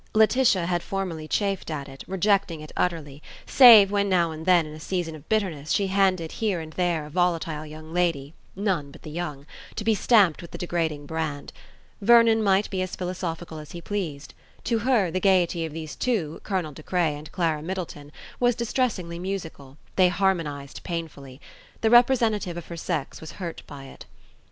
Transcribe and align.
Laetitia 0.15 0.65
had 0.65 0.81
formerly 0.81 1.27
chafed 1.27 1.69
at 1.69 1.87
it, 1.87 2.03
rejecting 2.07 2.59
it 2.59 2.71
utterly, 2.75 3.21
save 3.45 3.91
when 3.91 4.09
now 4.09 4.31
and 4.31 4.47
then 4.47 4.65
in 4.65 4.73
a 4.73 4.79
season 4.79 5.13
of 5.13 5.29
bitterness 5.29 5.69
she 5.71 5.85
handed 5.89 6.31
here 6.31 6.59
and 6.59 6.73
there 6.73 7.05
a 7.05 7.09
volatile 7.11 7.67
young 7.67 7.93
lady 7.93 8.33
(none 8.55 8.89
but 8.89 9.03
the 9.03 9.11
young) 9.11 9.45
to 9.75 9.83
be 9.83 9.93
stamped 9.93 10.41
with 10.41 10.49
the 10.49 10.57
degrading 10.57 11.05
brand. 11.05 11.53
Vernon 12.01 12.41
might 12.41 12.67
be 12.71 12.81
as 12.81 12.95
philosophical 12.95 13.59
as 13.59 13.73
he 13.73 13.79
pleased. 13.79 14.33
To 14.63 14.79
her 14.79 15.11
the 15.11 15.19
gaiety 15.19 15.65
of 15.67 15.71
these 15.71 15.95
two, 15.95 16.41
Colonel 16.43 16.71
De 16.71 16.81
Craye 16.81 17.15
and 17.15 17.31
Clara 17.31 17.61
Middleton, 17.61 18.11
was 18.39 18.55
distressingly 18.55 19.19
musical: 19.19 19.77
they 19.97 20.07
harmonized 20.09 20.81
painfully. 20.81 21.39
The 21.81 21.91
representative 21.91 22.57
of 22.57 22.65
her 22.69 22.75
sex 22.77 23.21
was 23.21 23.33
hurt 23.33 23.61
by 23.67 23.83
it. 23.83 24.07